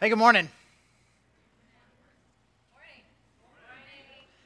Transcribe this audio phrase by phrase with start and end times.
[0.00, 0.48] Hey, good morning.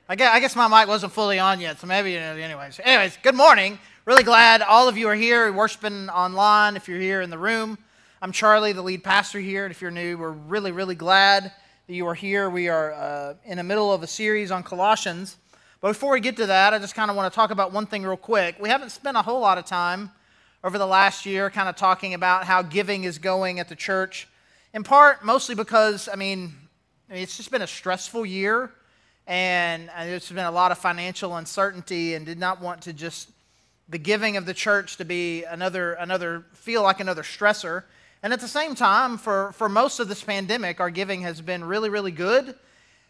[0.09, 2.81] I guess, I guess my mic wasn't fully on yet, so maybe, you know, anyways.
[2.83, 3.79] Anyways, good morning.
[4.07, 7.77] Really glad all of you are here, worshiping online, if you're here in the room.
[8.23, 11.53] I'm Charlie, the lead pastor here, and if you're new, we're really, really glad
[11.87, 12.49] that you are here.
[12.49, 15.37] We are uh, in the middle of a series on Colossians.
[15.83, 17.85] But before we get to that, I just kind of want to talk about one
[17.85, 18.57] thing real quick.
[18.59, 20.13] We haven't spent a whole lot of time
[20.65, 24.29] over the last year kind of talking about how giving is going at the church
[24.75, 26.55] in part mostly because, I mean,
[27.09, 28.71] it's just been a stressful year
[29.27, 33.31] and there's been a lot of financial uncertainty and did not want to just
[33.89, 37.85] the giving of the church to be another, another feel like another stressor.
[38.23, 41.65] And at the same time, for, for most of this pandemic, our giving has been
[41.65, 42.55] really, really good.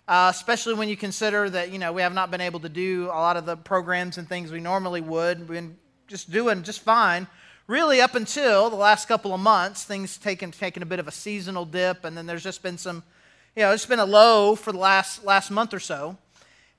[0.08, 3.06] Uh, especially when you consider that you know we have not been able to do
[3.06, 5.38] a lot of the programs and things we normally would.
[5.38, 5.76] We've been
[6.08, 7.28] just doing just fine
[7.72, 11.10] really up until the last couple of months, things taken taken a bit of a
[11.10, 13.02] seasonal dip, and then there's just been some,
[13.56, 16.18] you know, it's been a low for the last last month or so.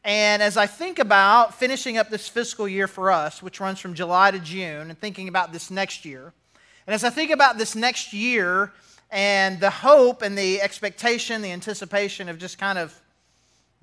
[0.04, 3.96] And as I think about finishing up this fiscal year for us, which runs from
[3.96, 6.32] July to June, and thinking about this next year,
[6.86, 8.72] and as I think about this next year
[9.10, 12.94] and the hope and the expectation, the anticipation of just kind of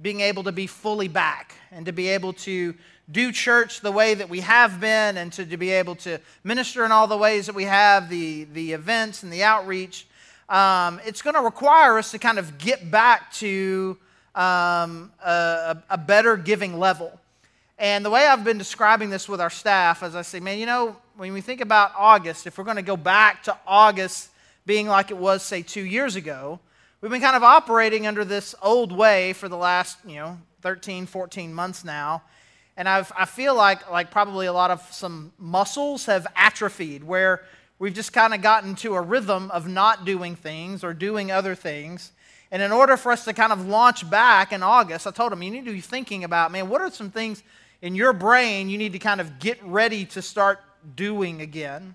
[0.01, 2.73] being able to be fully back and to be able to
[3.13, 6.85] do church the way that we have been and to, to be able to minister
[6.85, 10.07] in all the ways that we have, the, the events and the outreach,
[10.49, 13.97] um, it's going to require us to kind of get back to
[14.35, 17.19] um, a, a better giving level.
[17.79, 20.67] And the way I've been describing this with our staff, as I say, man, you
[20.67, 24.31] know, when we think about August, if we're going to go back to August
[24.67, 26.61] being like it was, say, two years ago,
[27.01, 31.07] we've been kind of operating under this old way for the last, you know, 13,
[31.07, 32.23] 14 months now.
[32.81, 37.45] And I've, I feel like, like probably a lot of some muscles have atrophied where
[37.79, 41.55] we've just kind of gotten to a rhythm of not doing things or doing other
[41.55, 42.13] things.
[42.51, 45.43] And in order for us to kind of launch back in August, I told him,
[45.43, 47.43] you need to be thinking about, man, what are some things
[47.83, 50.59] in your brain you need to kind of get ready to start
[50.97, 51.95] doing again?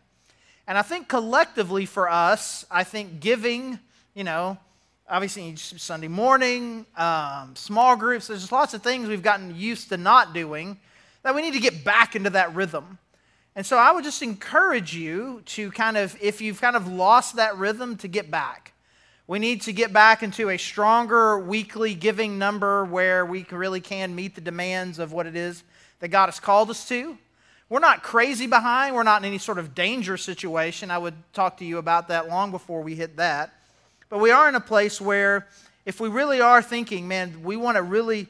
[0.67, 3.79] And I think collectively for us, I think giving,
[4.13, 4.59] you know,
[5.09, 8.27] obviously Sunday morning, um, small groups.
[8.27, 10.79] There's just lots of things we've gotten used to not doing
[11.23, 12.99] that we need to get back into that rhythm.
[13.55, 17.37] And so I would just encourage you to kind of, if you've kind of lost
[17.37, 18.73] that rhythm, to get back.
[19.27, 24.13] We need to get back into a stronger weekly giving number where we really can
[24.13, 25.63] meet the demands of what it is
[25.99, 27.17] that God has called us to.
[27.69, 28.93] We're not crazy behind.
[28.93, 30.91] We're not in any sort of danger situation.
[30.91, 33.51] I would talk to you about that long before we hit that.
[34.09, 35.47] But we are in a place where
[35.85, 38.27] if we really are thinking, man, we want to really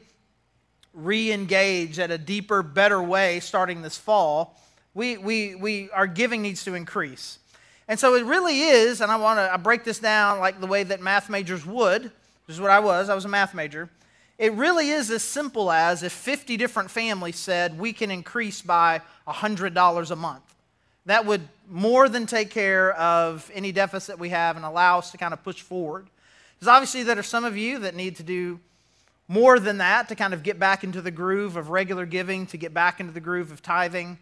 [0.92, 4.58] re engage at a deeper, better way starting this fall,
[4.94, 7.38] we, we, we, our giving needs to increase.
[7.88, 10.66] And so it really is, and I want to I break this down like the
[10.66, 12.04] way that math majors would.
[12.46, 13.90] This is what I was, I was a math major.
[14.38, 19.00] It really is as simple as if 50 different families said we can increase by
[19.26, 20.55] $100 a month
[21.06, 25.18] that would more than take care of any deficit we have and allow us to
[25.18, 26.06] kind of push forward.
[26.54, 28.60] Because obviously, there are some of you that need to do
[29.28, 32.56] more than that to kind of get back into the groove of regular giving, to
[32.56, 34.18] get back into the groove of tithing.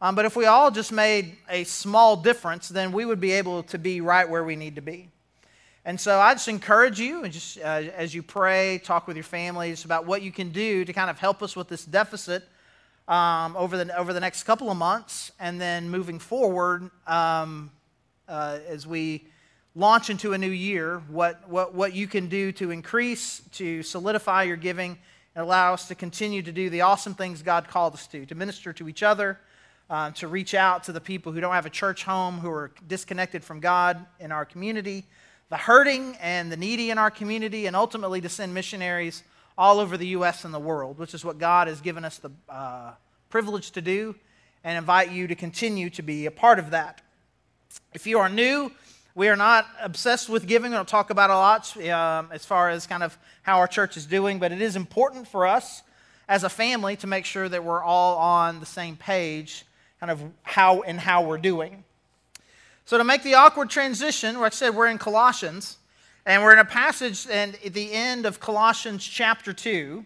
[0.00, 3.62] Um, but if we all just made a small difference, then we would be able
[3.64, 5.08] to be right where we need to be.
[5.84, 9.24] And so I just encourage you, and just uh, as you pray, talk with your
[9.24, 12.44] families about what you can do to kind of help us with this deficit
[13.08, 17.70] um, over, the, over the next couple of months, and then moving forward um,
[18.28, 19.26] uh, as we
[19.74, 24.44] launch into a new year, what, what, what you can do to increase, to solidify
[24.44, 24.96] your giving,
[25.34, 28.34] and allow us to continue to do the awesome things God called us to, to
[28.34, 29.38] minister to each other,
[29.90, 32.70] uh, to reach out to the people who don't have a church home, who are
[32.86, 35.04] disconnected from God in our community,
[35.50, 39.24] the hurting and the needy in our community, and ultimately to send missionaries
[39.56, 40.44] all over the U.S.
[40.44, 42.92] and the world, which is what God has given us the uh,
[43.30, 44.14] privilege to do,
[44.62, 47.02] and invite you to continue to be a part of that.
[47.92, 48.72] If you are new,
[49.14, 50.72] we are not obsessed with giving.
[50.72, 53.96] We don't talk about a lot um, as far as kind of how our church
[53.96, 55.82] is doing, but it is important for us
[56.28, 59.64] as a family to make sure that we're all on the same page,
[60.00, 61.84] kind of how and how we're doing.
[62.86, 65.78] So, to make the awkward transition, like I said, we're in Colossians.
[66.26, 70.02] And we're in a passage and at the end of Colossians chapter 2.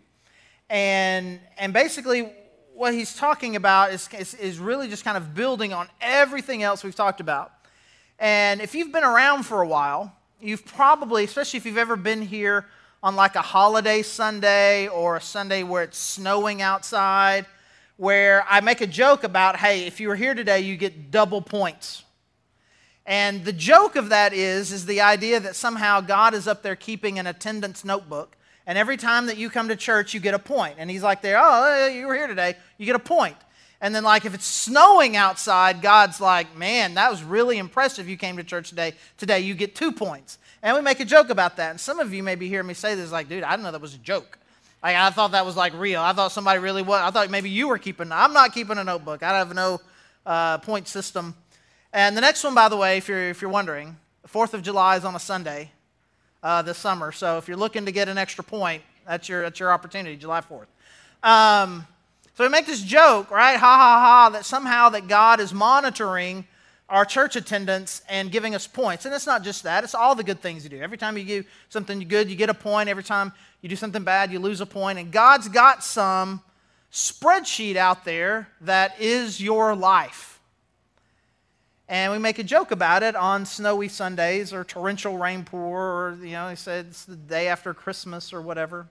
[0.69, 2.33] And, and basically,
[2.75, 6.83] what he's talking about is, is, is, really just kind of building on everything else
[6.83, 7.53] we've talked about.
[8.19, 12.23] And if you've been around for a while, you've probably, especially if you've ever been
[12.23, 12.67] here
[13.01, 17.47] on like a holiday Sunday or a Sunday where it's snowing outside,
[17.97, 21.41] where I make a joke about, hey, if you were here today, you get double
[21.41, 22.03] points
[23.09, 26.77] And the joke of that is, is the idea that somehow God is up there
[26.77, 28.37] keeping an attendance notebook.
[28.67, 30.75] And every time that you come to church, you get a point.
[30.77, 33.37] And he's like there, oh, you were here today, you get a point.
[33.81, 38.09] And then, like, if it's snowing outside, God's like, man, that was really impressive.
[38.09, 38.93] You came to church today.
[39.17, 40.37] Today, you get two points.
[40.63, 41.71] And we make a joke about that.
[41.71, 43.71] And some of you may be hearing me say this, like, dude, I didn't know
[43.71, 44.39] that was a joke.
[44.83, 46.03] Like, I thought that was like real.
[46.03, 47.01] I thought somebody really was.
[47.01, 48.13] I thought maybe you were keeping.
[48.13, 49.23] I'm not keeping a notebook.
[49.23, 49.81] I have no
[50.27, 51.35] uh, point system.
[51.93, 54.63] And the next one, by the way, if you're, if you're wondering, the 4th of
[54.63, 55.73] July is on a Sunday
[56.43, 57.13] uh, this summer.
[57.13, 60.43] So if you're looking to get an extra point, that's your, that's your opportunity, July
[60.43, 60.67] 4th.
[61.27, 61.87] Um,
[62.35, 63.59] so we make this joke, right?
[63.59, 66.47] Ha ha ha, that somehow that God is monitoring
[66.89, 69.05] our church attendance and giving us points.
[69.05, 70.81] And it's not just that, it's all the good things you do.
[70.81, 72.89] Every time you do something good, you get a point.
[72.89, 74.99] Every time you do something bad, you lose a point.
[74.99, 76.43] And God's got some
[76.93, 80.38] spreadsheet out there that is your life.
[81.89, 86.33] And we make a joke about it on snowy Sundays or torrential rainpour, or, you
[86.33, 88.87] know, he said it's the day after Christmas or whatever.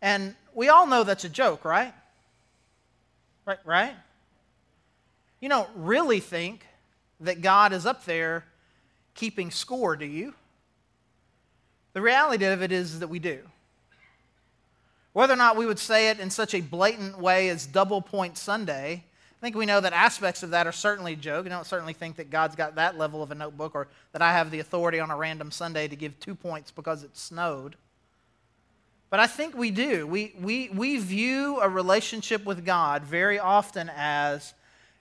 [0.00, 1.92] And we all know that's a joke, right?
[3.44, 3.94] Right, right?
[5.40, 6.64] You don't really think
[7.18, 8.44] that God is up there
[9.14, 10.34] keeping score, do you?
[11.92, 13.40] The reality of it is that we do.
[15.12, 18.38] Whether or not we would say it in such a blatant way as double point
[18.38, 19.04] Sunday,
[19.40, 21.46] I think we know that aspects of that are certainly a joke.
[21.46, 24.32] I don't certainly think that God's got that level of a notebook or that I
[24.32, 27.76] have the authority on a random Sunday to give two points because it snowed.
[29.08, 30.06] But I think we do.
[30.06, 34.52] We, we, we view a relationship with God very often as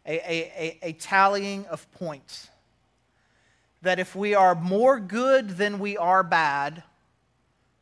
[0.06, 2.48] a, a, a, a tallying of points.
[3.82, 6.84] That if we are more good than we are bad,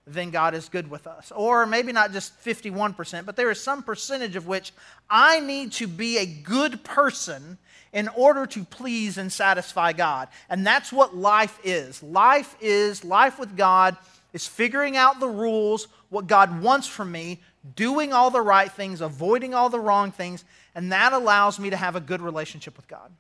[0.08, 1.32] then God is good with us.
[1.36, 4.74] Or maybe not just 51%, but there is some percentage of which
[5.10, 7.58] I need to be a good person
[7.94, 10.30] in order to please and satisfy God.
[10.50, 12.02] And that's what life is.
[12.02, 13.98] Life is, life with God
[14.34, 17.42] is figuring out the rules, what God wants from me,
[17.76, 20.46] doing all the right things, avoiding all the wrong things,
[20.76, 23.12] and that allows me to have a good relationship with God.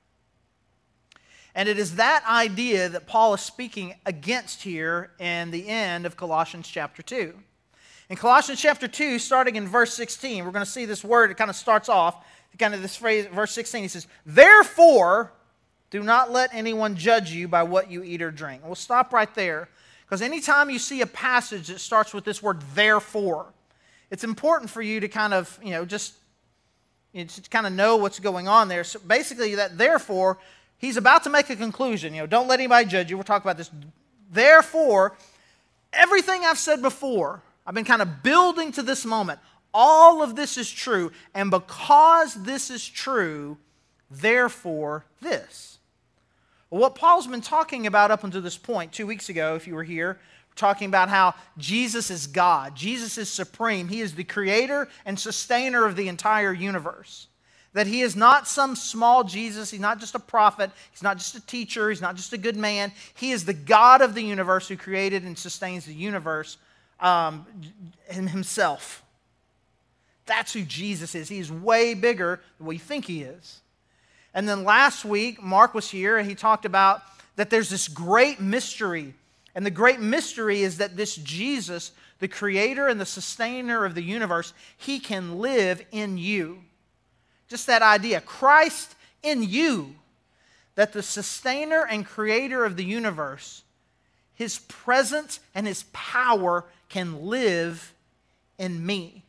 [1.57, 6.15] And it is that idea that Paul is speaking against here in the end of
[6.15, 7.33] Colossians chapter 2.
[8.11, 11.33] In Colossians chapter 2, starting in verse 16, we're going to see this word, it
[11.35, 12.23] kind of starts off,
[12.59, 15.31] kind of this phrase, verse 16, he says, Therefore,
[15.89, 18.61] do not let anyone judge you by what you eat or drink.
[18.63, 19.67] We'll stop right there,
[20.05, 23.47] because anytime you see a passage that starts with this word, therefore,
[24.11, 26.13] it's important for you to kind of, you know, just,
[27.13, 28.83] you know, just kind of know what's going on there.
[28.83, 30.37] So basically, that therefore
[30.77, 32.13] he's about to make a conclusion.
[32.13, 33.17] You know, don't let anybody judge you.
[33.17, 33.71] We'll talk about this.
[34.31, 35.15] Therefore,
[35.93, 39.39] everything I've said before, I've been kind of building to this moment.
[39.73, 41.11] All of this is true.
[41.33, 43.57] And because this is true,
[44.09, 45.77] therefore, this.
[46.69, 49.83] What Paul's been talking about up until this point, two weeks ago, if you were
[49.83, 50.19] here,
[50.57, 52.75] talking about how Jesus is God.
[52.75, 53.87] Jesus is supreme.
[53.87, 57.27] He is the creator and sustainer of the entire universe.
[57.77, 59.69] That he is not some small Jesus.
[59.69, 60.71] He's not just a prophet.
[60.89, 61.91] He's not just a teacher.
[61.91, 62.91] He's not just a good man.
[63.13, 66.57] He is the God of the universe who created and sustains the universe
[66.99, 67.45] um,
[68.09, 69.03] himself.
[70.25, 71.29] That's who Jesus is.
[71.29, 73.61] He's way bigger than we think he is.
[74.33, 77.03] And then last week, Mark was here and he talked about
[77.35, 79.13] that there's this great mystery.
[79.53, 84.01] And the great mystery is that this Jesus, the creator and the sustainer of the
[84.01, 86.63] universe, he can live in you.
[87.47, 89.95] Just that idea Christ in you,
[90.75, 93.63] that the sustainer and creator of the universe,
[94.35, 97.93] his presence and his power can live
[98.57, 99.23] in me.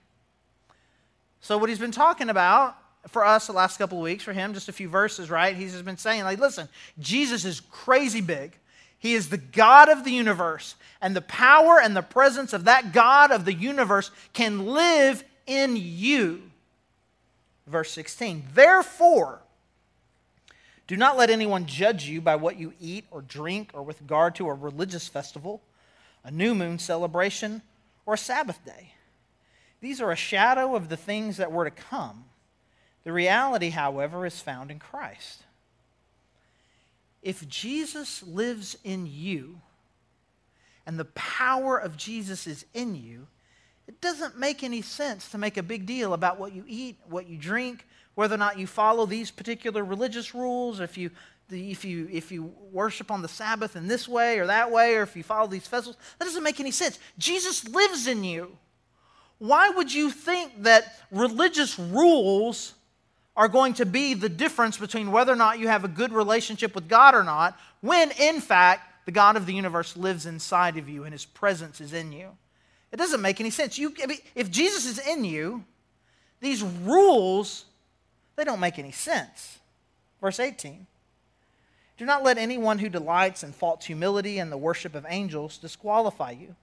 [1.41, 2.77] So, what he's been talking about
[3.09, 5.57] for us the last couple of weeks, for him, just a few verses, right?
[5.57, 8.53] He's just been saying, like, listen, Jesus is crazy big.
[8.99, 12.93] He is the God of the universe, and the power and the presence of that
[12.93, 16.48] God of the universe can live in you
[17.69, 18.45] verse 16.
[18.55, 19.41] Therefore,
[20.87, 24.35] do not let anyone judge you by what you eat or drink or with regard
[24.37, 25.63] to a religious festival,
[26.25, 27.63] a new moon celebration,
[28.07, 28.95] or a Sabbath day.
[29.81, 32.25] These are a shadow of the things that were to come.
[33.05, 35.45] The reality, however, is found in Christ.
[37.23, 39.61] If Jesus lives in you
[40.87, 43.27] and the power of Jesus is in you,
[43.89, 47.27] it doesn't make any sense to make a big deal about what you eat, what
[47.27, 51.11] you drink, whether or not you follow these particular religious rules, if you,
[51.51, 55.03] if you, if you worship on the Sabbath in this way or that way, or
[55.03, 55.97] if you follow these festivals.
[56.19, 56.99] That doesn't make any sense.
[57.17, 58.59] Jesus lives in you.
[59.39, 62.75] Why would you think that religious rules
[63.39, 66.75] are going to be the difference between whether or not you have a good relationship
[66.75, 70.89] with God or not, when in fact the God of the universe lives inside of
[70.91, 72.37] you and his presence is in you.
[72.91, 73.79] It doesn't make any sense.
[73.79, 73.95] You,
[74.35, 75.65] if Jesus is in you,
[76.41, 77.65] these rules,
[78.37, 79.59] they don't make any sense.
[80.21, 80.87] Verse 18
[81.99, 86.31] Do not let anyone who delights in false humility and the worship of angels disqualify
[86.31, 86.55] you.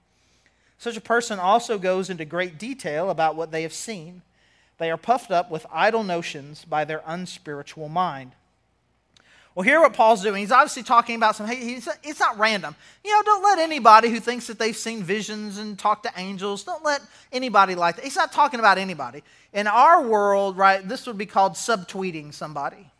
[0.78, 4.22] Such a person also goes into great detail about what they have seen.
[4.78, 8.32] They are puffed up with idle notions by their unspiritual mind.
[9.56, 10.42] Well, hear what Paul's doing.
[10.42, 12.76] He's obviously talking about some, he's, it's not random.
[13.02, 16.62] You know, don't let anybody who thinks that they've seen visions and talked to angels,
[16.62, 17.00] don't let
[17.32, 18.04] anybody like that.
[18.04, 19.24] He's not talking about anybody.
[19.54, 22.90] In our world, right, this would be called subtweeting somebody,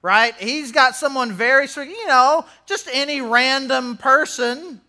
[0.00, 0.34] right?
[0.36, 4.80] He's got someone very, you know, just any random person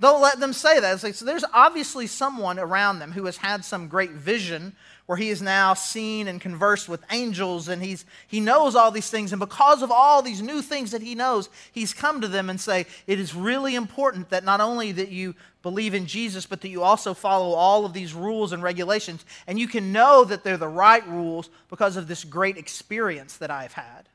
[0.00, 1.02] don't let them say that.
[1.02, 4.74] Like, so there's obviously someone around them who has had some great vision
[5.06, 9.10] where he is now seen and conversed with angels and he's, he knows all these
[9.10, 9.32] things.
[9.32, 12.58] And because of all these new things that he knows, he's come to them and
[12.58, 16.68] say, it is really important that not only that you believe in Jesus, but that
[16.68, 19.24] you also follow all of these rules and regulations.
[19.46, 23.50] And you can know that they're the right rules because of this great experience that
[23.50, 24.08] I've had.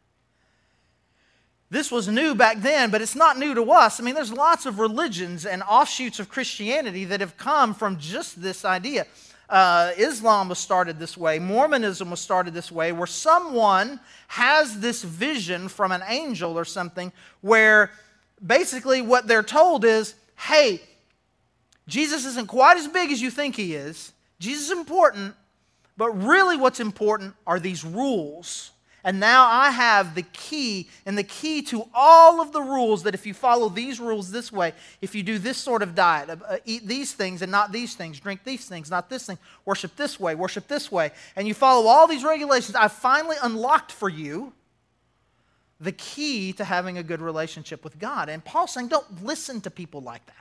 [1.72, 4.00] This was new back then, but it's not new to us.
[4.00, 8.42] I mean, there's lots of religions and offshoots of Christianity that have come from just
[8.42, 9.06] this idea.
[9.50, 15.04] Uh, Islam was started this way, Mormonism was started this way, where someone has this
[15.04, 17.92] vision from an angel or something where
[18.46, 20.80] basically what they're told is hey,
[21.88, 24.14] Jesus isn't quite as big as you think he is.
[24.40, 25.36] Jesus is important,
[25.98, 28.72] but really what's important are these rules
[29.04, 33.14] and now I have the key, and the key to all of the rules that
[33.14, 36.58] if you follow these rules this way, if you do this sort of diet, uh,
[36.66, 40.20] eat these things and not these things, drink these things, not this thing, worship this
[40.20, 44.54] way, worship this way, and you follow all these regulations, I've finally unlocked for you
[45.80, 48.28] the key to having a good relationship with God.
[48.28, 50.36] And Paul's saying, don't listen to people like that.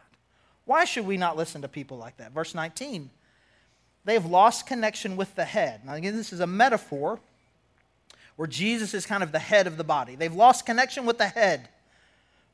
[0.65, 2.33] Why should we not listen to people like that?
[2.33, 3.09] Verse 19.
[4.05, 5.83] They have lost connection with the head.
[5.85, 7.21] Now, again, this is a metaphor
[8.39, 10.15] where Jesus is kind of the head of the body.
[10.15, 11.71] They've lost connection with the head,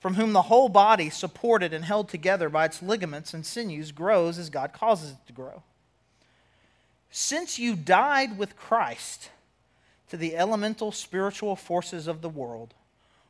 [0.00, 4.38] from whom the whole body, supported and held together by its ligaments and sinews, grows
[4.38, 5.62] as God causes it to grow.
[7.10, 9.28] Since you died with Christ
[10.08, 12.72] to the elemental spiritual forces of the world,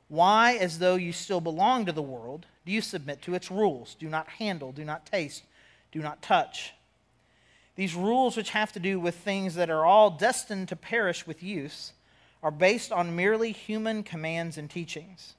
[0.06, 3.96] why, as though you still belong to the world, do you submit to its rules?
[3.96, 5.42] Do not handle, do not taste,
[5.90, 6.72] do not touch.
[7.74, 11.42] These rules, which have to do with things that are all destined to perish with
[11.42, 11.94] use,
[12.44, 15.34] are based on merely human commands and teachings.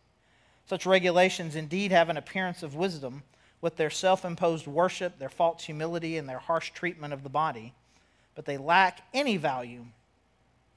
[0.68, 3.22] Such regulations indeed have an appearance of wisdom
[3.62, 7.74] with their self imposed worship, their false humility, and their harsh treatment of the body,
[8.34, 9.86] but they lack any value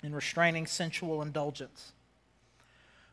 [0.04, 1.92] in restraining sensual indulgence.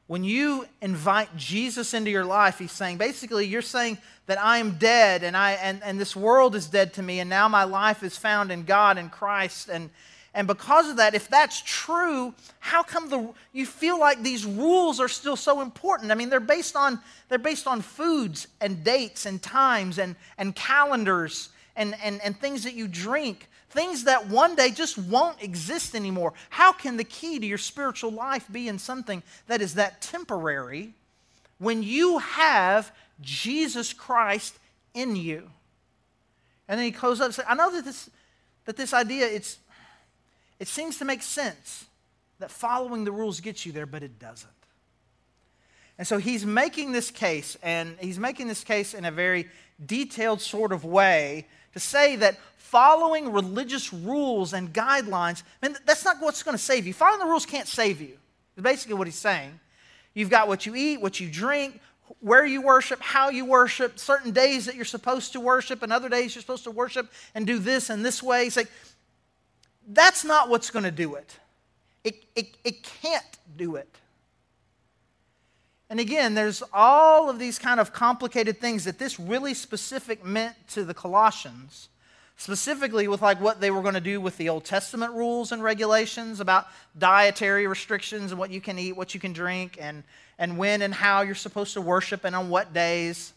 [0.07, 4.77] When you invite Jesus into your life, he's saying basically, you're saying that I am
[4.77, 8.03] dead and, I, and, and this world is dead to me, and now my life
[8.03, 9.69] is found in God and Christ.
[9.69, 9.89] And,
[10.35, 14.99] and because of that, if that's true, how come the, you feel like these rules
[14.99, 16.11] are still so important?
[16.11, 16.99] I mean, they're based on,
[17.29, 22.65] they're based on foods and dates and times and, and calendars and, and, and things
[22.65, 26.33] that you drink, things that one day just won't exist anymore.
[26.49, 30.91] How can the key to your spiritual life be in something that is that temporary
[31.59, 34.59] when you have Jesus Christ
[34.93, 35.49] in you?
[36.67, 38.09] And then he closes up and says, I know that this,
[38.65, 39.59] that this idea, it's,
[40.59, 41.85] it seems to make sense
[42.39, 44.49] that following the rules gets you there, but it doesn't.
[45.97, 49.47] And so he's making this case, and he's making this case in a very
[49.85, 56.17] detailed sort of way to say that following religious rules and guidelines, man, that's not
[56.19, 56.93] what's going to save you.
[56.93, 58.17] Following the rules can't save you.
[58.57, 59.59] Is basically what he's saying.
[60.13, 61.79] You've got what you eat, what you drink,
[62.19, 66.09] where you worship, how you worship, certain days that you're supposed to worship, and other
[66.09, 68.45] days you're supposed to worship and do this and this way.
[68.45, 68.71] He's like,
[69.87, 71.37] that's not what's going to do it.
[72.03, 72.57] It, it.
[72.63, 73.89] it can't do it.
[75.89, 80.55] And again, there's all of these kind of complicated things that this really specific meant
[80.69, 81.89] to the Colossians,
[82.37, 85.63] specifically with like what they were going to do with the Old Testament rules and
[85.63, 86.65] regulations about
[86.97, 90.03] dietary restrictions and what you can eat, what you can drink, and,
[90.39, 93.33] and when and how you're supposed to worship and on what days.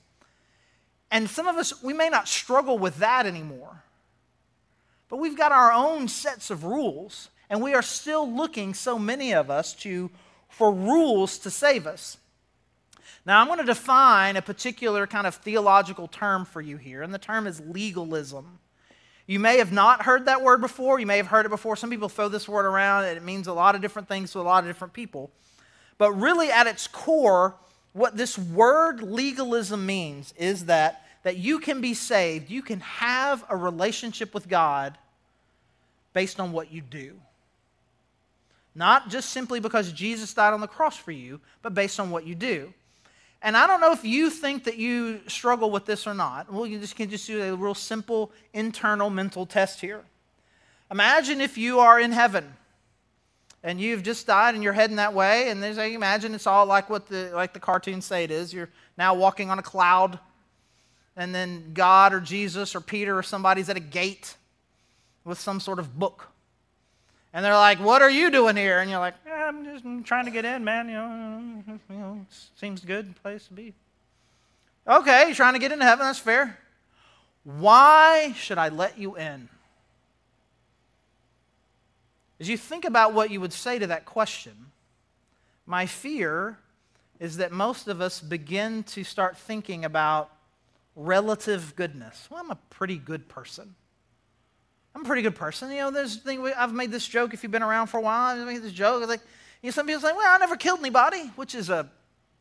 [1.11, 3.83] And some of us, we may not struggle with that anymore.
[5.09, 9.33] But we've got our own sets of rules, and we are still looking, so many
[9.33, 10.11] of us, to,
[10.49, 12.19] for rules to save us.
[13.25, 17.12] Now, I'm going to define a particular kind of theological term for you here, and
[17.12, 18.59] the term is legalism.
[19.27, 20.99] You may have not heard that word before.
[20.99, 21.77] You may have heard it before.
[21.77, 24.41] Some people throw this word around, and it means a lot of different things to
[24.41, 25.31] a lot of different people.
[25.99, 27.57] But really, at its core,
[27.93, 33.44] what this word legalism means is that, that you can be saved, you can have
[33.50, 34.97] a relationship with God
[36.14, 37.20] based on what you do.
[38.75, 42.26] Not just simply because Jesus died on the cross for you, but based on what
[42.26, 42.73] you do.
[43.42, 46.50] And I don't know if you think that you struggle with this or not.
[46.50, 50.02] Well, you just can just do a real simple internal mental test here.
[50.90, 52.54] Imagine if you are in heaven
[53.62, 56.88] and you've just died and you're heading that way, and there's imagine it's all like
[56.88, 58.50] what the like the cartoons say it is.
[58.54, 60.18] You're now walking on a cloud,
[61.19, 64.37] and then God or Jesus or Peter or somebody's at a gate
[65.25, 66.29] with some sort of book.
[67.35, 68.79] And they're like, What are you doing here?
[68.79, 70.89] And you're like, yeah, I'm just trying to get in, man.
[70.89, 73.75] You know, you know seems a good place to be.
[74.87, 76.07] Okay, you're trying to get into heaven.
[76.07, 76.57] That's fair.
[77.43, 79.49] Why should I let you in?
[82.41, 84.53] As you think about what you would say to that question,
[85.67, 86.59] my fear
[87.19, 90.31] is that most of us begin to start thinking about
[90.99, 92.28] relative goodness.
[92.31, 93.75] Well, I'm a pretty good person.
[94.95, 95.71] I'm a pretty good person.
[95.71, 97.33] You know, there's I've made this joke.
[97.33, 99.07] If you've been around for a while, I've made this joke.
[99.09, 99.21] Like,
[99.62, 101.88] you know, some people say, "Well, I never killed anybody," which is a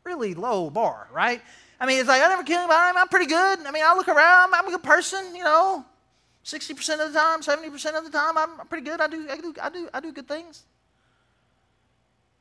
[0.04, 1.40] really low bar, right?
[1.80, 2.98] I mean, it's like I never killed anybody.
[2.98, 3.60] I'm pretty good.
[3.64, 4.52] I mean, I look around.
[4.54, 5.36] I'm a good person.
[5.36, 5.84] You know,
[6.42, 9.00] sixty percent of the time, seventy percent of the time, I'm pretty good.
[9.00, 10.64] I do, I do, I do, I do good things.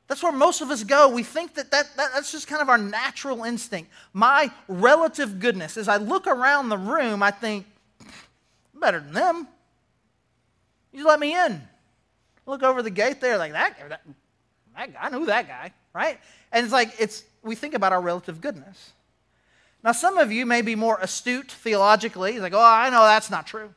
[0.08, 1.10] That's where most of us go.
[1.10, 3.92] We think that, that, that that's just kind of our natural instinct.
[4.14, 5.76] My relative goodness.
[5.76, 7.66] As I look around the room, I think,
[8.74, 9.48] better than them.
[10.94, 11.62] You let me in.
[12.46, 14.02] Look over the gate there, like that, that,
[14.76, 16.18] that guy, I knew that guy, right?
[16.52, 18.94] And it's like it's we think about our relative goodness.
[19.84, 22.32] Now, some of you may be more astute theologically.
[22.32, 23.74] It's like, oh, I know that's not true.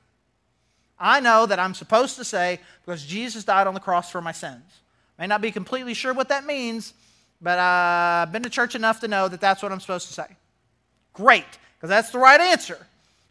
[0.98, 4.32] I know that I'm supposed to say, because Jesus died on the cross for my
[4.32, 4.79] sins.
[5.20, 6.94] May not be completely sure what that means,
[7.42, 10.26] but I've been to church enough to know that that's what I'm supposed to say.
[11.12, 11.44] Great,
[11.76, 12.86] because that's the right answer.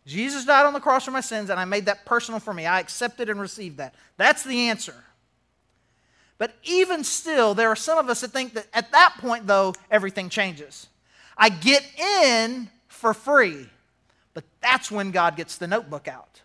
[0.05, 2.67] Jesus died on the cross for my sins, and I made that personal for me.
[2.67, 3.95] I accepted and received that.
[4.17, 4.93] That's the answer.
[6.37, 9.73] But even still, there are some of us that think that at that point, though,
[9.89, 10.87] everything changes.
[11.35, 13.67] I get in for free,
[14.35, 16.41] but that's when God gets the notebook out.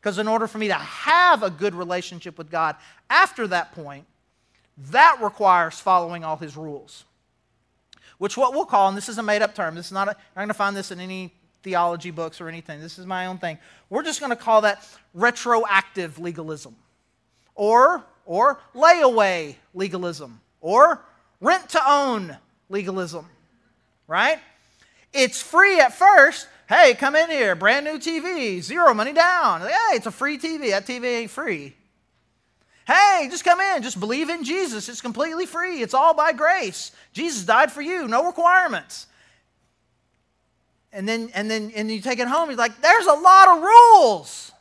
[0.00, 2.74] Because in order for me to have a good relationship with God
[3.08, 4.06] after that point,
[4.90, 7.04] that requires following all his rules.
[8.18, 10.12] Which what we'll call, and this is a made up term, this is not, a,
[10.12, 12.80] not going to find this in any theology books or anything.
[12.80, 13.58] This is my own thing.
[13.90, 16.76] We're just going to call that retroactive legalism
[17.54, 21.02] or, or layaway legalism or
[21.40, 22.36] rent to own
[22.68, 23.26] legalism,
[24.06, 24.38] right?
[25.12, 26.48] It's free at first.
[26.68, 29.60] Hey, come in here, brand new TV, zero money down.
[29.60, 30.70] Hey, it's a free TV.
[30.70, 31.74] That TV ain't free.
[32.86, 34.88] Hey, just come in, just believe in Jesus.
[34.88, 35.82] It's completely free.
[35.82, 36.90] It's all by grace.
[37.12, 39.06] Jesus died for you, no requirements.
[40.92, 42.48] And then and then and you take it home.
[42.48, 44.52] He's like there's a lot of rules.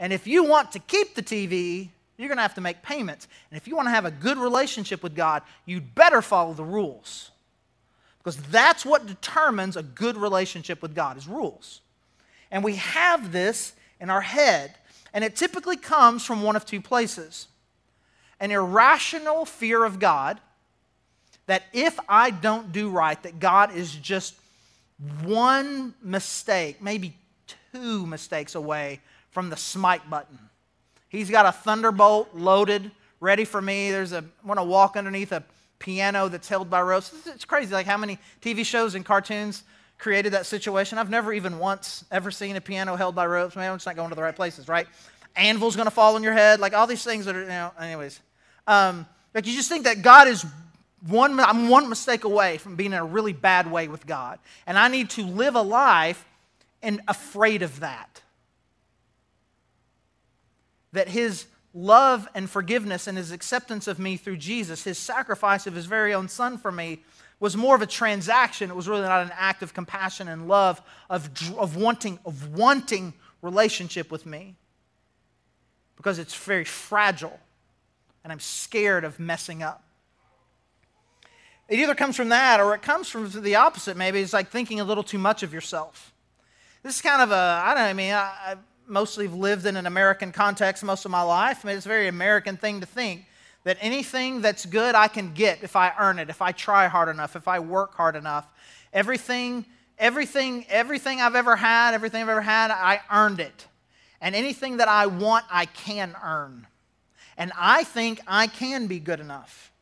[0.00, 3.28] And if you want to keep the tv you're going to have to make payments.
[3.48, 6.64] And if you want to have a good relationship with god you'd better follow the
[6.64, 7.30] rules.
[8.18, 11.80] Because that's what determines a good relationship with god is rules.
[12.50, 14.74] And we have this in our head.
[15.12, 17.46] And it typically comes from one of two places
[18.40, 20.40] an irrational fear of god
[21.46, 24.34] that if i don't do right that god is just
[25.22, 27.14] one mistake, maybe
[27.72, 30.38] two mistakes away from the smite button.
[31.08, 33.90] He's got a thunderbolt loaded, ready for me.
[33.90, 35.42] There's a, I want to walk underneath a
[35.78, 37.12] piano that's held by ropes.
[37.26, 39.62] It's crazy, like how many TV shows and cartoons
[39.98, 40.98] created that situation.
[40.98, 43.56] I've never even once ever seen a piano held by ropes.
[43.56, 44.86] Man, I'm just not going to the right places, right?
[45.38, 47.72] Anvil's going to fall on your head, like all these things that are, you know,
[47.80, 48.20] anyways.
[48.66, 50.44] Um, like you just think that God is
[51.06, 54.38] one, I'm one mistake away from being in a really bad way with God.
[54.66, 56.24] And I need to live a life
[56.82, 58.22] and afraid of that.
[60.92, 65.74] That His love and forgiveness and His acceptance of me through Jesus, His sacrifice of
[65.74, 67.00] His very own Son for me,
[67.40, 68.70] was more of a transaction.
[68.70, 73.12] It was really not an act of compassion and love, of, of, wanting, of wanting
[73.42, 74.56] relationship with me.
[75.98, 77.38] Because it's very fragile,
[78.24, 79.84] and I'm scared of messing up.
[81.68, 83.96] It either comes from that or it comes from the opposite.
[83.96, 86.14] Maybe it's like thinking a little too much of yourself.
[86.82, 88.54] This is kind of a, I don't know, I mean, I, I
[88.86, 91.60] mostly have lived in an American context most of my life.
[91.62, 93.26] I mean, it's a very American thing to think
[93.64, 97.10] that anything that's good I can get if I earn it, if I try hard
[97.10, 98.46] enough, if I work hard enough.
[98.94, 99.66] Everything,
[99.98, 103.66] everything, everything I've ever had, everything I've ever had, I earned it.
[104.20, 106.66] And anything that I want, I can earn.
[107.36, 109.72] And I think I can be good enough.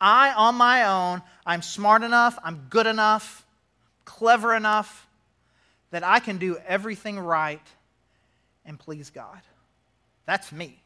[0.00, 3.46] I, on my own, I'm smart enough, I'm good enough,
[4.04, 5.06] clever enough
[5.90, 7.62] that I can do everything right
[8.64, 9.40] and please God.
[10.26, 10.82] That's me.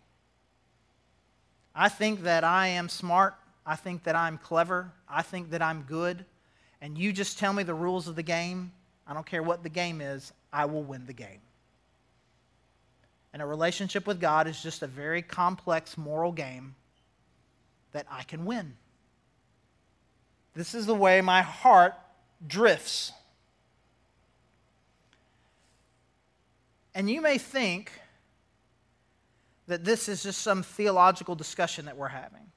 [1.74, 3.34] I think that I am smart.
[3.64, 4.92] I think that I'm clever.
[5.08, 6.24] I think that I'm good.
[6.80, 8.72] And you just tell me the rules of the game.
[9.06, 11.40] I don't care what the game is, I will win the game.
[13.32, 16.74] And a relationship with God is just a very complex moral game
[17.92, 18.74] that I can win.
[20.54, 21.94] This is the way my heart
[22.46, 23.12] drifts.
[26.94, 27.92] And you may think
[29.68, 32.50] that this is just some theological discussion that we're having.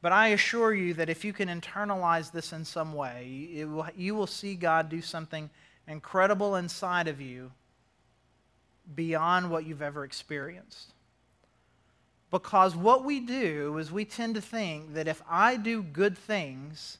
[0.00, 4.14] But I assure you that if you can internalize this in some way, will, you
[4.14, 5.50] will see God do something
[5.86, 7.52] incredible inside of you
[8.94, 10.92] beyond what you've ever experienced.
[12.30, 16.98] Because what we do is we tend to think that if I do good things,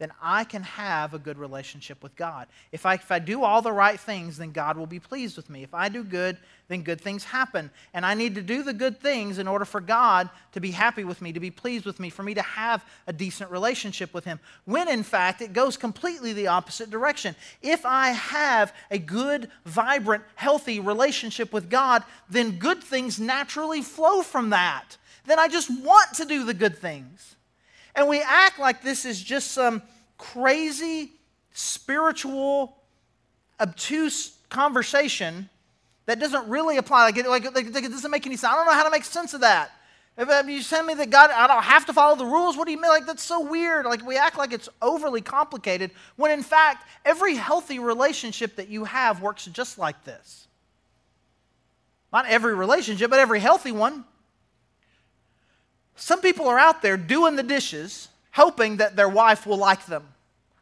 [0.00, 2.48] then I can have a good relationship with God.
[2.72, 5.50] If I, if I do all the right things, then God will be pleased with
[5.50, 5.62] me.
[5.62, 7.70] If I do good, then good things happen.
[7.92, 11.04] And I need to do the good things in order for God to be happy
[11.04, 14.24] with me, to be pleased with me, for me to have a decent relationship with
[14.24, 14.40] Him.
[14.64, 17.36] When in fact, it goes completely the opposite direction.
[17.60, 24.22] If I have a good, vibrant, healthy relationship with God, then good things naturally flow
[24.22, 24.96] from that.
[25.26, 27.36] Then I just want to do the good things.
[27.94, 29.82] And we act like this is just some
[30.18, 31.12] crazy,
[31.52, 32.76] spiritual,
[33.60, 35.48] obtuse conversation
[36.06, 37.04] that doesn't really apply.
[37.04, 38.52] Like it, like, it doesn't make any sense.
[38.52, 39.72] I don't know how to make sense of that.
[40.18, 42.72] If you tell me that God, I don't have to follow the rules, what do
[42.72, 42.90] you mean?
[42.90, 43.86] Like, that's so weird.
[43.86, 48.84] Like, we act like it's overly complicated when, in fact, every healthy relationship that you
[48.84, 50.46] have works just like this.
[52.12, 54.04] Not every relationship, but every healthy one.
[56.00, 60.02] Some people are out there doing the dishes, hoping that their wife will like them.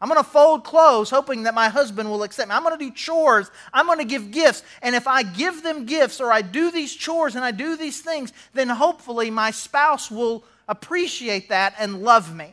[0.00, 2.56] I'm going to fold clothes, hoping that my husband will accept me.
[2.56, 3.48] I'm going to do chores.
[3.72, 4.64] I'm going to give gifts.
[4.82, 8.00] And if I give them gifts or I do these chores and I do these
[8.00, 12.50] things, then hopefully my spouse will appreciate that and love me.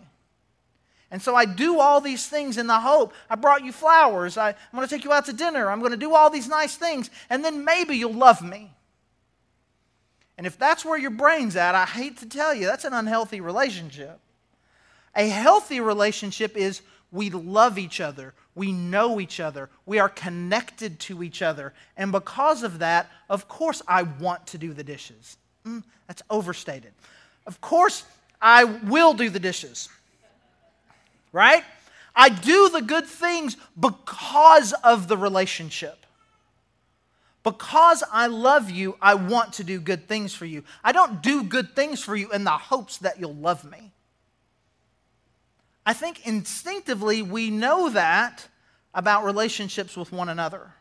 [1.10, 3.14] And so I do all these things in the hope.
[3.30, 4.38] I brought you flowers.
[4.38, 5.72] I, am going to take you out to dinner.
[5.72, 7.10] I'm going to do all these nice things.
[7.32, 8.72] And then maybe you'll love me.
[10.38, 13.40] And if that's where your brain's at, I hate to tell you, that's an unhealthy
[13.40, 14.20] relationship.
[15.16, 21.00] A healthy relationship is we love each other, we know each other, we are connected
[21.02, 21.74] to each other.
[21.96, 25.38] And because of that, of course, I want to do the dishes.
[25.66, 26.92] Mm, that's overstated.
[27.48, 28.04] Of course,
[28.42, 29.88] I will do the dishes.
[31.32, 31.64] Right?
[32.16, 36.05] I do the good things because of the relationship.
[37.46, 40.64] Because I love you, I want to do good things for you.
[40.84, 43.92] I don't do good things for you in the hopes that you'll love me.
[45.86, 48.48] I think instinctively we know that
[48.96, 50.72] about relationships with one another.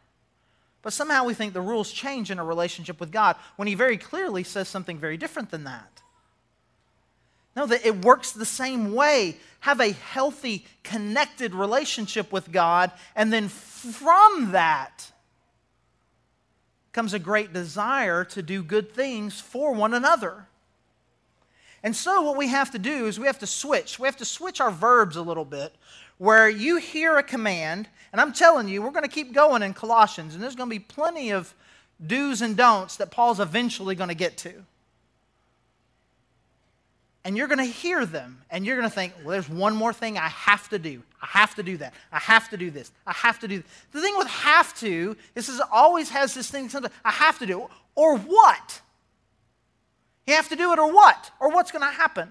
[0.80, 3.98] But somehow we think the rules change in a relationship with God when He very
[3.98, 6.00] clearly says something very different than that.
[7.54, 9.36] No, that it works the same way.
[9.60, 15.10] Have a healthy, connected relationship with God, and then from that,
[16.94, 20.46] comes a great desire to do good things for one another.
[21.82, 23.98] And so, what we have to do is we have to switch.
[23.98, 25.74] We have to switch our verbs a little bit
[26.16, 29.74] where you hear a command, and I'm telling you, we're going to keep going in
[29.74, 31.52] Colossians, and there's going to be plenty of
[32.04, 34.64] do's and don'ts that Paul's eventually going to get to
[37.24, 39.92] and you're going to hear them and you're going to think, well, there's one more
[39.92, 41.02] thing I have to do.
[41.22, 41.94] I have to do that.
[42.12, 42.92] I have to do this.
[43.06, 43.66] I have to do this.
[43.92, 46.70] The thing with have to, this is always has this thing,
[47.04, 48.82] I have to do, or what?
[50.26, 51.30] You have to do it or what?
[51.40, 52.28] Or what's going to happen?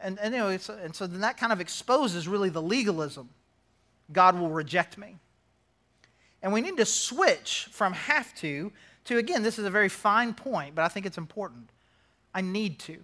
[0.00, 3.30] And, and, anyway, so, and so then that kind of exposes really the legalism.
[4.12, 5.16] God will reject me.
[6.40, 8.72] And we need to switch from have to
[9.04, 11.70] to, again, this is a very fine point, but I think it's important
[12.34, 12.98] I need to.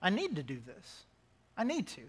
[0.00, 1.02] I need to do this.
[1.56, 2.02] I need to.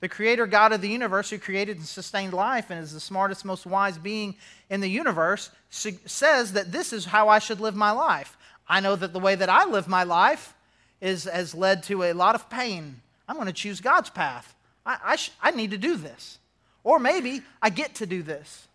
[0.00, 3.44] The creator God of the universe, who created and sustained life and is the smartest,
[3.44, 4.34] most wise being
[4.68, 8.36] in the universe, says that this is how I should live my life.
[8.68, 10.54] I know that the way that I live my life
[11.00, 13.00] is, has led to a lot of pain.
[13.28, 14.54] I'm going to choose God's path.
[14.84, 16.38] I, I, sh- I need to do this.
[16.84, 18.66] Or maybe I get to do this.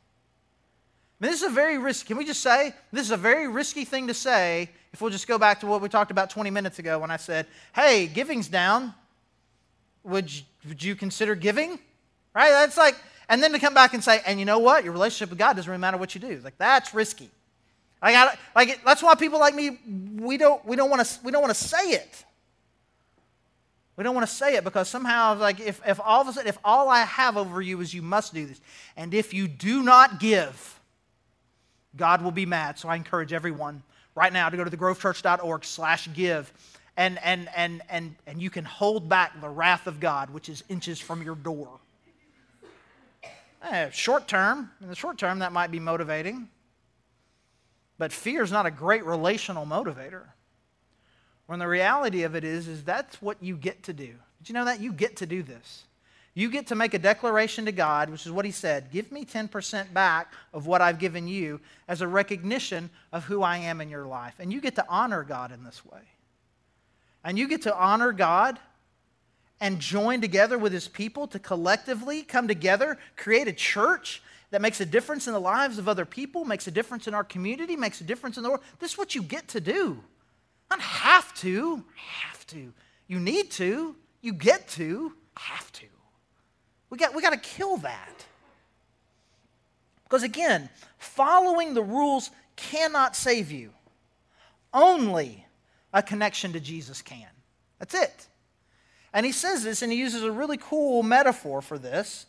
[1.20, 3.48] I mean, this is a very risky, can we just say, this is a very
[3.48, 6.50] risky thing to say if we'll just go back to what we talked about 20
[6.50, 8.94] minutes ago when I said, hey, giving's down.
[10.04, 11.80] Would you, would you consider giving?
[12.34, 12.52] Right?
[12.52, 12.96] That's like,
[13.30, 14.84] And then to come back and say, and you know what?
[14.84, 16.40] Your relationship with God doesn't really matter what you do.
[16.44, 17.30] Like, that's risky.
[18.02, 19.80] I got like that's why people like me
[20.18, 22.24] we don't we don't want to we don't want to say it.
[23.96, 26.48] We don't want to say it because somehow like if, if all of a sudden
[26.48, 28.62] if all I have over you is you must do this,
[28.96, 30.77] and if you do not give,
[31.96, 32.78] God will be mad.
[32.78, 33.84] So I encourage everyone
[34.16, 36.52] right now to go to thegrovechurch.org slash give
[36.98, 40.64] and and and and and you can hold back the wrath of God, which is
[40.68, 41.70] inches from your door.
[43.64, 46.50] Eh, short term, in the short term, that might be motivating.
[47.98, 50.24] But fear is not a great relational motivator.
[51.48, 54.14] When the reality of it is, is that's what you get to do.
[54.40, 54.80] Did you know that?
[54.80, 55.86] You get to do this.
[56.38, 59.26] You get to make a declaration to God, which is what he said give me
[59.26, 63.90] 10% back of what I've given you as a recognition of who I am in
[63.90, 64.36] your life.
[64.38, 66.02] And you get to honor God in this way.
[67.24, 68.60] And you get to honor God
[69.60, 74.22] and join together with his people to collectively come together, create a church
[74.52, 77.24] that makes a difference in the lives of other people, makes a difference in our
[77.24, 78.62] community, makes a difference in the world.
[78.78, 80.04] This is what you get to do.
[80.70, 82.74] Not have to, I have to.
[83.08, 85.88] You need to, you get to, have to.
[86.90, 88.26] We got, we got to kill that.
[90.04, 93.72] Because again, following the rules cannot save you.
[94.74, 95.46] Only
[95.94, 97.28] a connection to Jesus can.
[97.80, 98.28] That's it.
[99.14, 102.26] And he says this, and he uses a really cool metaphor for this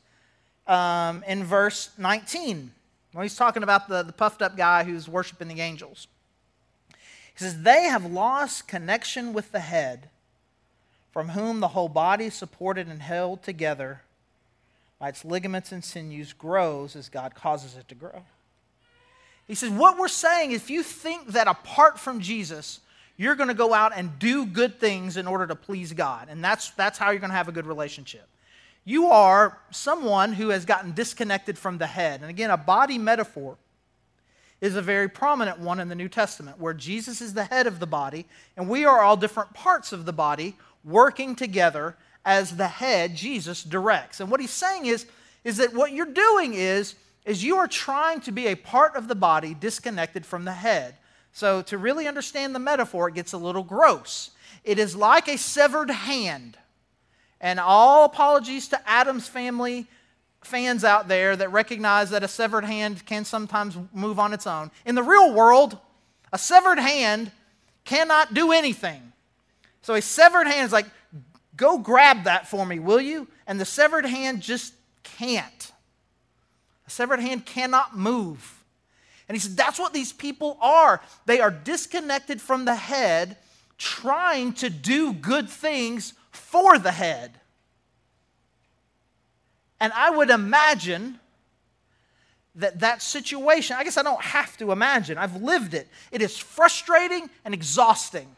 [0.67, 2.73] um, in verse 19.
[3.13, 6.09] When he's talking about the, the puffed up guy who's worshiping the angels.
[6.91, 10.11] He says, They have lost connection with the head,
[11.13, 14.03] from whom the whole body, supported and held together
[14.99, 18.23] by its ligaments and sinews, grows as God causes it to grow.
[19.47, 22.81] He says, What we're saying, if you think that apart from Jesus,
[23.17, 26.43] you're going to go out and do good things in order to please God, and
[26.43, 28.29] that's, that's how you're going to have a good relationship
[28.89, 32.23] you are someone who has gotten disconnected from the head.
[32.23, 33.59] And again, a body metaphor
[34.63, 37.81] is a very prominent one in the New Testament, where Jesus is the head of
[37.81, 38.25] the body,
[38.57, 43.65] and we are all different parts of the body working together as the head Jesus
[43.65, 44.21] directs.
[44.21, 45.07] And what he's saying is,
[45.45, 49.09] is that what you're doing is, is you are trying to be a part of
[49.09, 50.97] the body disconnected from the head.
[51.33, 54.33] So to really understand the metaphor, it gets a little gross.
[54.63, 56.59] It is like a severed hand
[57.41, 59.87] and all apologies to Addams Family
[60.43, 64.71] fans out there that recognize that a severed hand can sometimes move on its own.
[64.85, 65.79] In the real world,
[66.31, 67.33] a severed hand
[67.87, 69.15] cannot do anything.
[69.81, 70.87] So a severed hand is like,
[71.59, 73.29] go grab that for me, will you?
[73.47, 75.73] And the severed hand just can't.
[76.87, 78.65] A severed hand cannot move.
[79.29, 81.03] And he said, that's what these people are.
[81.27, 83.37] They are disconnected from the head,
[83.77, 87.39] trying to do good things for the head.
[89.81, 91.21] And I would imagine
[92.55, 95.89] that that situation, I guess I don't have to imagine, I've lived it.
[96.11, 98.35] It is frustrating and exhausting.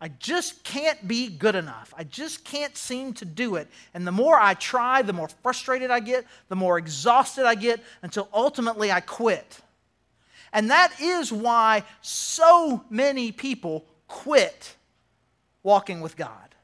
[0.00, 1.94] I just can't be good enough.
[1.96, 3.68] I just can't seem to do it.
[3.94, 7.80] And the more I try, the more frustrated I get, the more exhausted I get,
[8.02, 9.60] until ultimately I quit.
[10.52, 14.76] And that is why so many people quit
[15.62, 16.54] walking with God.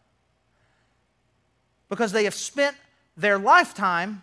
[1.88, 2.76] Because they have spent
[3.16, 4.22] their lifetime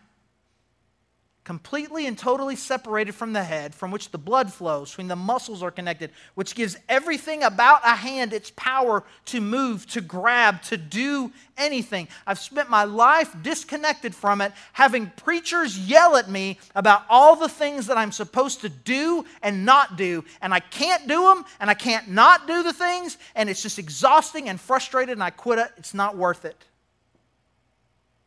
[1.50, 5.64] completely and totally separated from the head, from which the blood flows, from the muscles
[5.64, 10.78] are connected, which gives everything about a hand its power to move, to grab, to
[10.78, 12.08] do anything.
[12.28, 17.50] I've spent my life disconnected from it, having preachers yell at me about all the
[17.50, 21.68] things that I'm supposed to do and not do, and I can't do them, and
[21.68, 25.58] I can't not do the things, and it's just exhausting and frustrated, and I quit
[25.58, 25.72] it.
[25.78, 26.64] It's not worth it.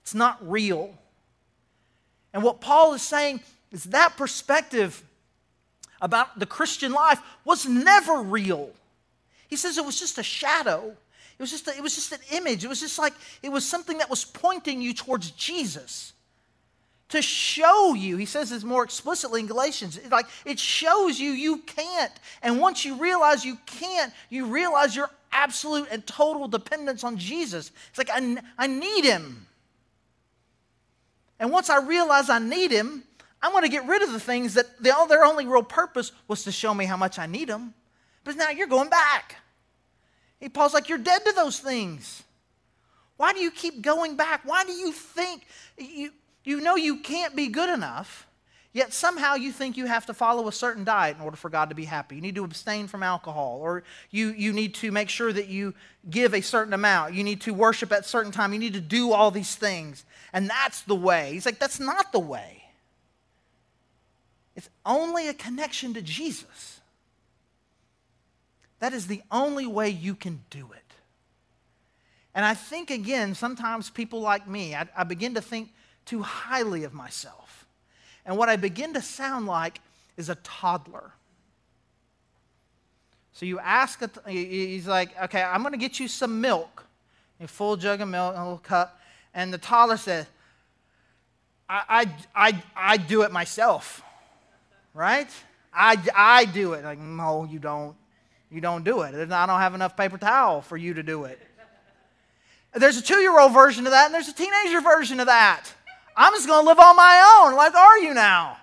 [0.03, 0.99] It's not real.
[2.33, 3.41] And what Paul is saying
[3.71, 5.03] is that perspective
[6.01, 8.71] about the Christian life was never real.
[9.49, 10.97] He says it was just a shadow.
[11.39, 12.65] It was just, a, it was just an image.
[12.65, 16.13] It was just like it was something that was pointing you towards Jesus.
[17.11, 21.33] To show you, he says this more explicitly in Galatians, it like it shows you
[21.33, 22.13] you can't.
[22.43, 27.71] And once you realize you can't, you realize your absolute and total dependence on Jesus.
[27.91, 29.47] It's like, I, I need him.
[31.43, 33.03] And once I realize I need Him,
[33.43, 36.53] I'm going to get rid of the things that their only real purpose was to
[36.53, 37.75] show me how much I need Him.
[38.23, 39.35] But now you're going back.
[40.39, 42.23] He Paul's like, You're dead to those things.
[43.17, 44.43] Why do you keep going back?
[44.45, 45.45] Why do you think
[45.77, 46.13] you,
[46.45, 48.29] you know you can't be good enough?
[48.73, 51.71] Yet somehow you think you have to follow a certain diet in order for God
[51.71, 52.15] to be happy.
[52.15, 55.75] You need to abstain from alcohol, or you, you need to make sure that you
[56.09, 57.15] give a certain amount.
[57.15, 58.53] You need to worship at a certain time.
[58.53, 60.05] You need to do all these things.
[60.33, 61.33] And that's the way.
[61.33, 62.65] He's like, that's not the way.
[64.57, 66.81] It's only a connection to Jesus.
[68.81, 70.83] That is the only way you can do it.
[72.35, 75.73] And I think, again, sometimes people like me, I, I begin to think
[76.05, 77.67] too highly of myself.
[78.25, 79.81] And what I begin to sound like
[80.17, 81.13] is a toddler.
[83.35, 86.85] So you ask, he's like, okay, I'm going to get you some milk,
[87.41, 88.99] a full jug of milk, a little cup.
[89.35, 90.27] And the toddler says,
[91.69, 94.03] I, I, I, I do it myself,
[94.95, 95.29] right?
[95.73, 96.85] I, I do it.
[96.85, 97.97] Like, no, you don't.
[98.51, 99.15] You don't do it.
[99.15, 101.41] I don't have enough paper towel for you to do it.
[102.75, 105.65] There's a two year old version of that, and there's a teenager version of that.
[106.15, 107.57] I'm just going to live on my own.
[107.57, 108.59] Like, are you now?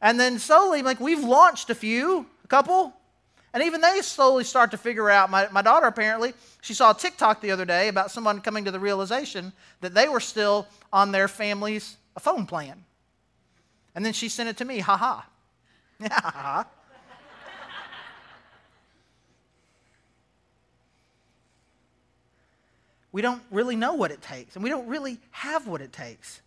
[0.00, 2.92] And then slowly, like, we've launched a few, a couple,
[3.52, 5.30] and even they slowly start to figure out.
[5.30, 8.70] My, my daughter, apparently, she saw a TikTok the other day about someone coming to
[8.70, 12.84] the realization that they were still on their family's phone plan.
[13.94, 14.96] And then she sent it to me, ha
[16.00, 16.66] ha.
[23.12, 26.42] We don't really know what it takes, and we don't really have what it takes.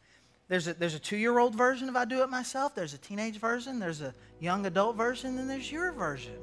[0.47, 2.97] There's a, there's a two year old version of I Do It Myself, there's a
[2.97, 6.38] teenage version, there's a young adult version, and there's your version.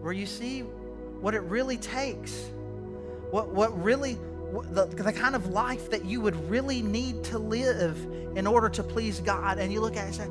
[0.00, 0.64] Where you see
[1.20, 2.50] what it really takes,
[3.30, 4.18] what, what really,
[4.70, 7.96] the, the kind of life that you would really need to live
[8.36, 9.58] in order to please God.
[9.58, 10.28] And you look at it and say,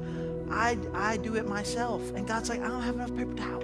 [0.51, 2.01] I, I do it myself.
[2.15, 3.63] And God's like, I don't have enough paper towel.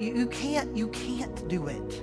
[0.00, 2.02] You, you can't, you can't do it.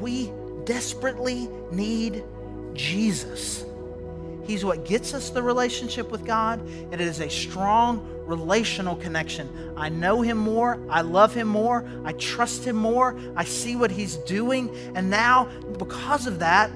[0.00, 0.32] We
[0.64, 2.24] desperately need
[2.72, 3.64] Jesus.
[4.46, 6.60] He's what gets us the relationship with God.
[6.60, 9.48] And it is a strong relational connection.
[9.76, 10.78] I know Him more.
[10.90, 11.84] I love Him more.
[12.04, 13.16] I trust Him more.
[13.36, 14.74] I see what He's doing.
[14.94, 15.46] And now,
[15.78, 16.70] because of that,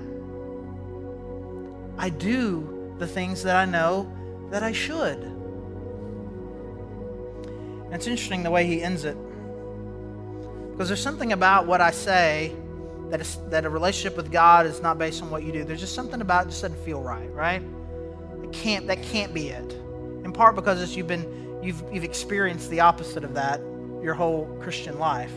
[1.98, 4.12] I do the things that I know
[4.50, 5.18] that I should.
[7.84, 9.16] And it's interesting the way He ends it.
[10.70, 12.54] Because there's something about what I say
[13.10, 15.64] that, is, that a relationship with God is not based on what you do.
[15.64, 17.62] There's just something about it just doesn't feel right, right?
[18.42, 19.72] It can't, that can't be it.
[20.24, 23.60] In part because you've, been, you've, you've experienced the opposite of that
[24.02, 25.32] your whole Christian life.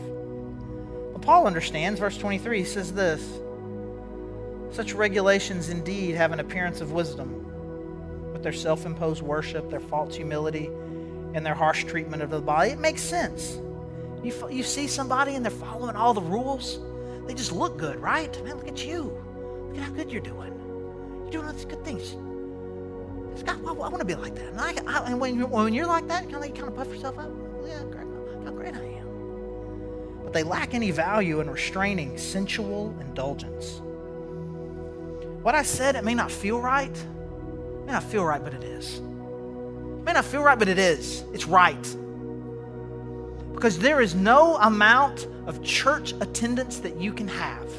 [1.12, 3.40] But Paul understands, verse 23, he says this
[4.70, 10.14] Such regulations indeed have an appearance of wisdom, with their self imposed worship, their false
[10.14, 10.66] humility,
[11.34, 12.70] and their harsh treatment of the body.
[12.70, 13.58] It makes sense.
[14.22, 16.78] You, you see somebody and they're following all the rules.
[17.26, 18.32] They just look good, right?
[18.44, 19.16] Man, look at you.
[19.68, 20.52] Look at how good you're doing.
[21.22, 22.16] You're doing all these good things.
[23.44, 24.48] God, I, I want to be like that.
[24.48, 26.76] And, I, I, and when, you're, when you're like that, kind of, you kind of
[26.76, 27.30] puff yourself up.
[27.66, 28.06] Yeah, great,
[28.44, 30.22] how great I am.
[30.24, 33.80] But they lack any value in restraining sensual indulgence.
[35.42, 36.94] What I said, it may not feel right.
[36.94, 38.98] It may not feel right, but it is.
[38.98, 41.24] It may not feel right, but it is.
[41.32, 41.96] It's right.
[43.62, 47.70] Because there is no amount of church attendance that you can have.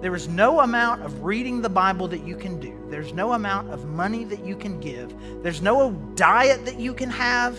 [0.00, 2.78] There is no amount of reading the Bible that you can do.
[2.90, 5.12] There's no amount of money that you can give.
[5.42, 7.58] There's no diet that you can have.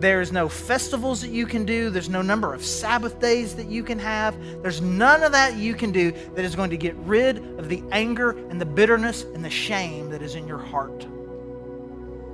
[0.00, 1.90] There's no festivals that you can do.
[1.90, 4.34] There's no number of Sabbath days that you can have.
[4.62, 7.82] There's none of that you can do that is going to get rid of the
[7.92, 11.06] anger and the bitterness and the shame that is in your heart.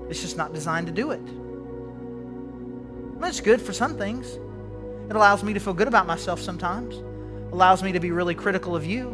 [0.09, 1.21] It's just not designed to do it.
[3.23, 4.39] It's good for some things.
[5.09, 6.97] It allows me to feel good about myself sometimes.
[7.53, 9.09] Allows me to be really critical of you.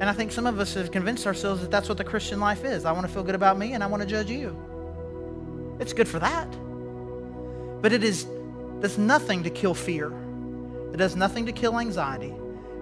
[0.00, 2.64] And I think some of us have convinced ourselves that that's what the Christian life
[2.64, 2.84] is.
[2.84, 4.56] I want to feel good about me and I want to judge you.
[5.80, 6.48] It's good for that.
[7.82, 8.26] But it is
[8.80, 10.12] does nothing to kill fear.
[10.92, 12.34] It does nothing to kill anxiety.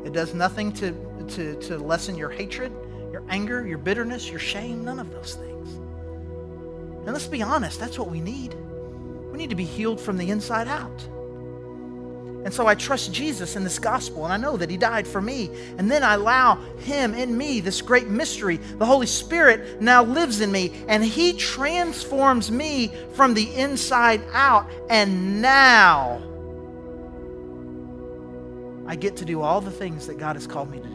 [0.04, 0.92] It does nothing to,
[1.28, 2.72] to, to lessen your hatred,
[3.12, 5.68] your anger, your bitterness, your shame, none of those things.
[5.74, 8.54] And let's be honest, that's what we need.
[9.34, 11.02] We need to be healed from the inside out.
[12.44, 15.20] And so I trust Jesus in this gospel, and I know that He died for
[15.20, 15.50] me.
[15.76, 18.58] And then I allow Him in me, this great mystery.
[18.58, 24.70] The Holy Spirit now lives in me, and He transforms me from the inside out.
[24.88, 26.22] And now
[28.86, 30.93] I get to do all the things that God has called me to do.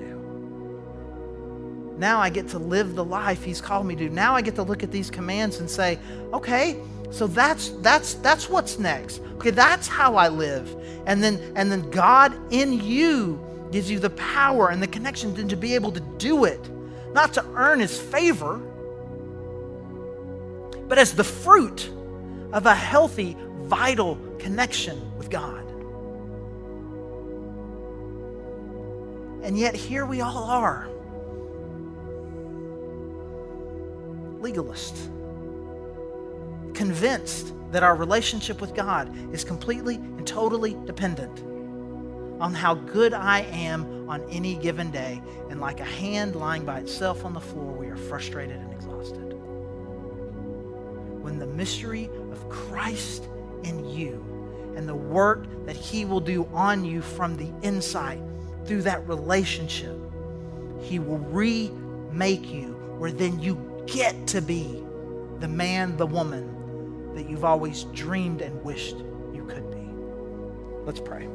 [1.99, 4.09] Now I get to live the life He's called me to.
[4.09, 5.99] Now I get to look at these commands and say,
[6.33, 6.79] okay,
[7.11, 9.21] so that's that's that's what's next.
[9.35, 10.73] Okay, that's how I live.
[11.05, 15.55] And then and then God in you gives you the power and the connection to
[15.57, 16.69] be able to do it,
[17.13, 18.59] not to earn his favor,
[20.87, 21.91] but as the fruit
[22.53, 25.65] of a healthy, vital connection with God.
[29.43, 30.89] And yet, here we all are
[34.41, 35.07] legalists,
[36.73, 41.43] convinced that our relationship with God is completely and totally dependent
[42.39, 45.21] on how good I am on any given day.
[45.49, 49.33] And like a hand lying by itself on the floor, we are frustrated and exhausted.
[51.21, 53.27] When the mystery of Christ
[53.63, 58.21] in you and the work that He will do on you from the inside
[58.65, 59.99] through that relationship,
[60.81, 63.55] He will remake you where then you
[63.91, 64.83] get to be
[65.39, 68.97] the man, the woman that you've always dreamed and wished
[69.33, 69.89] you could be.
[70.85, 71.27] Let's pray.